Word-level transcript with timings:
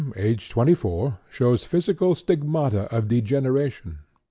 aged 0.15 0.49
24, 0.49 1.19
shows 1.29 1.63
physical 1.63 2.15
stigmata 2.15 2.85
of 2.91 3.07
degeneration. 3.07 3.99